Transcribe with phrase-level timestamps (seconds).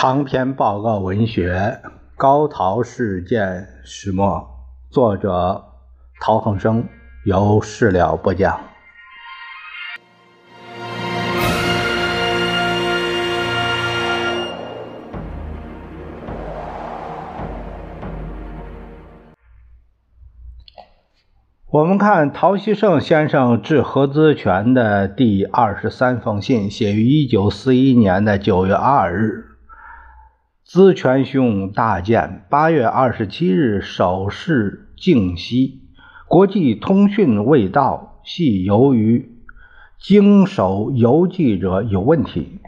[0.00, 1.80] 长篇报告文学
[2.16, 4.28] 《高陶事件始末》，
[4.94, 5.64] 作者
[6.20, 6.86] 陶恒生，
[7.24, 8.60] 由事了播讲。
[21.70, 29.47] 我们看陶希圣先生致何资权的第二十三封信，写于一九四一年的九月二日。
[30.70, 35.80] 资权兄大见，八月二十七日首饰静息，
[36.28, 39.30] 国际通讯未到，系由于
[39.98, 42.60] 经手邮寄者有问题。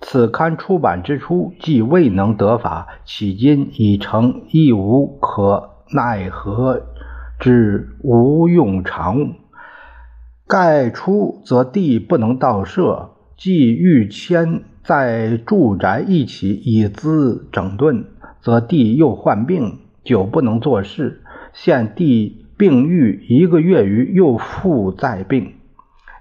[0.00, 6.82] 此刊出版之初，既未能得法，迄今已成亦无可奈何
[7.38, 9.34] 之无用常物。
[10.48, 14.64] 盖出则地不能到社，既欲迁。
[14.88, 18.06] 在住宅一起以资整顿，
[18.40, 21.20] 则弟又患病，久不能做事。
[21.52, 25.52] 现弟病愈一个月余，又复再病，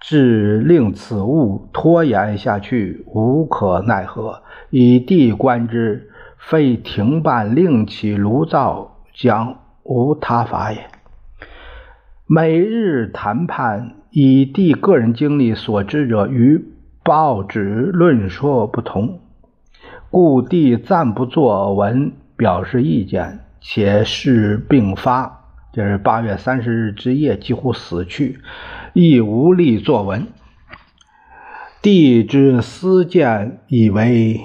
[0.00, 4.42] 致令此物拖延下去，无可奈何。
[4.70, 10.80] 以弟观之，非停办另起炉灶，将无他法也。
[12.26, 16.72] 每日谈判，以弟个人经历所知者与。
[17.08, 19.20] 报纸论说不同，
[20.10, 25.46] 故弟暂不作文表示意见，且事并发。
[25.72, 28.40] 这是八月三十日之夜，几乎死去，
[28.92, 30.26] 亦无力作文。
[31.80, 34.42] 弟之私见，以为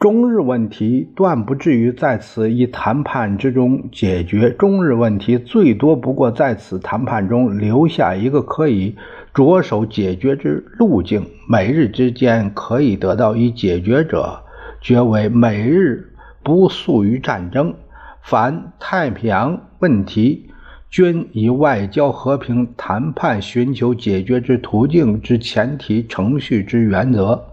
[0.00, 4.48] 中日问题断不至于在此一谈判之中解决。
[4.52, 8.94] 中日问题最多不过在此谈判中留下一个可以。
[9.34, 14.40] 着手解决之路径，美日之间可以得到以解决者，
[14.80, 16.12] 绝为美日
[16.44, 17.74] 不诉于战争。
[18.22, 20.48] 凡太平洋问题，
[20.88, 27.44] 均以外交和平谈判寻求解决之途径之前提程序之原则。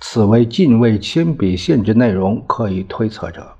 [0.00, 3.52] 此为近卫亲笔信之内容，可以推测者。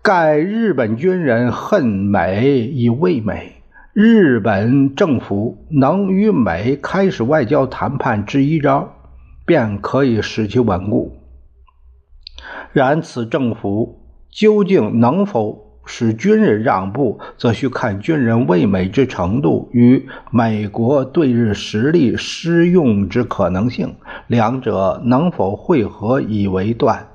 [0.00, 3.54] 盖日本军人恨美以为美。
[3.92, 8.94] 日本政府能与美开始外交谈判之一招，
[9.44, 11.16] 便可以使其稳固。
[12.72, 14.00] 然此政府
[14.30, 23.96] 究竟能否使军人让步，则需看军人为美之程度与美国对日实力施用之可能性，
[24.28, 27.08] 两者能否汇合以为断。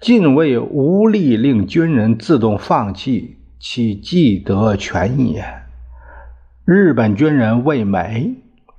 [0.00, 3.36] 近卫无力令军人自动放弃。
[3.66, 5.42] 其既得权也。
[6.66, 8.34] 日本军人为美，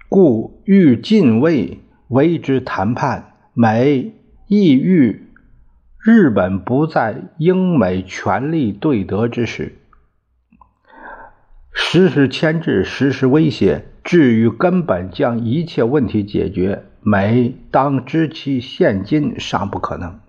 [0.07, 3.23] 故欲近卫为之谈判；
[3.55, 4.13] 美
[4.47, 5.24] 亦欲
[6.05, 9.79] 日本不在英美权力对德之时，
[11.73, 13.87] 时时牵制，时时威胁。
[14.03, 20.19] 至于根本将一切问题解决，美当知其现今尚不可能。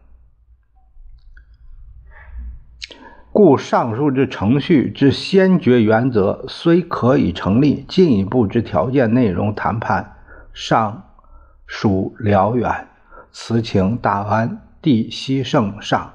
[3.31, 10.17] 故上述之程序之先决原则虽可以成立，进一步之条件内容谈判
[10.55, 11.05] 尚
[11.67, 12.89] 属辽远。
[13.31, 16.13] 此请大安地西圣上。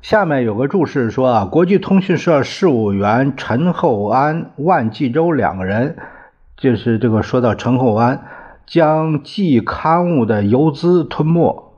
[0.00, 5.96] 下面有个注释说啊，国际通讯社事务员陈厚安、万纪洲两个人，
[6.56, 8.22] 就是这个说到陈厚安
[8.64, 11.72] 将寄刊物的邮资吞没。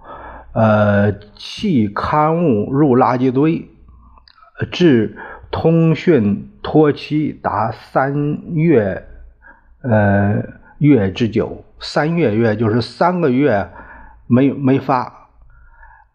[0.52, 3.70] 呃，弃刊物入垃圾堆，
[4.70, 5.16] 致
[5.50, 9.06] 通讯拖期达三月，
[9.80, 10.42] 呃
[10.76, 13.70] 月之久，三月月就是三个月
[14.26, 15.28] 没没发，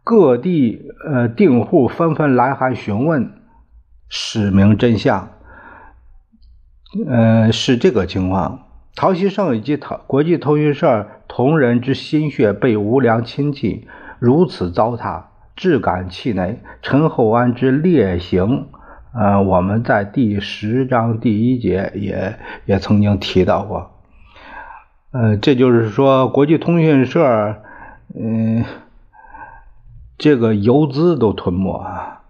[0.04, 3.32] 各地呃订户纷纷来函询问，
[4.08, 5.30] 使明真相，
[7.08, 8.66] 呃是这个情况。
[8.96, 13.88] 陶希圣以及陶国际通讯社同仁之心血被无良亲戚。
[14.20, 15.24] 如此糟蹋，
[15.56, 16.62] 自感气馁。
[16.82, 18.68] 陈厚安之劣行，
[19.14, 23.92] 呃，我们在第十章第一节也也曾经提到过。
[25.12, 27.56] 呃，这就是说，国际通讯社，
[28.16, 28.64] 嗯，
[30.18, 32.22] 这个游资都吞没啊。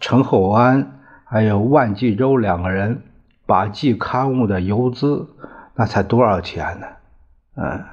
[0.00, 3.02] 陈厚安还有万纪洲两个人，
[3.46, 5.28] 把季刊物的游资，
[5.74, 6.86] 那才多少钱呢？
[7.56, 7.84] 嗯。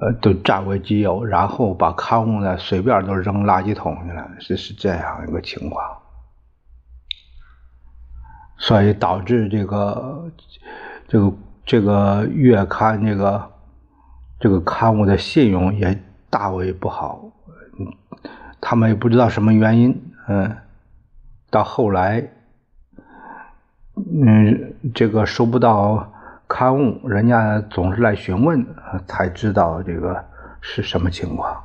[0.00, 5.82] 呃，都占为己有，然后把刊物呢随便都扔垃圾桶去了，是是这样一个情况，
[8.58, 10.30] 所以导致这个
[11.08, 11.32] 这个
[11.64, 13.50] 这个月刊这个
[14.40, 17.22] 这个刊物的信用也大为不好，
[18.60, 20.56] 他们也不知道什么原因，嗯，
[21.50, 22.26] 到后来，
[23.94, 26.10] 嗯，这个收不到
[26.48, 28.66] 刊物，人家总是来询问，
[29.06, 30.24] 才知道这个
[30.62, 31.62] 是什么情况。